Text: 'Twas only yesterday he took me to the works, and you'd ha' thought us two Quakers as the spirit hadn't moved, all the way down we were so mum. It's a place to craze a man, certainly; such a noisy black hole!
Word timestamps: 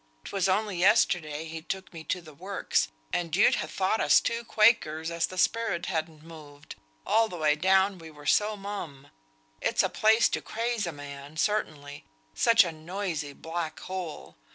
'Twas 0.23 0.49
only 0.49 0.79
yesterday 0.79 1.45
he 1.45 1.61
took 1.61 1.93
me 1.93 2.03
to 2.03 2.21
the 2.21 2.33
works, 2.33 2.87
and 3.13 3.35
you'd 3.35 3.57
ha' 3.57 3.65
thought 3.69 4.01
us 4.01 4.19
two 4.19 4.43
Quakers 4.43 5.11
as 5.11 5.27
the 5.27 5.37
spirit 5.37 5.85
hadn't 5.85 6.23
moved, 6.23 6.75
all 7.05 7.29
the 7.29 7.37
way 7.37 7.53
down 7.55 7.99
we 7.99 8.09
were 8.09 8.25
so 8.25 8.57
mum. 8.57 9.09
It's 9.61 9.83
a 9.83 9.89
place 9.89 10.27
to 10.29 10.41
craze 10.41 10.87
a 10.87 10.91
man, 10.91 11.37
certainly; 11.37 12.03
such 12.33 12.63
a 12.63 12.71
noisy 12.71 13.33
black 13.33 13.79
hole! 13.81 14.35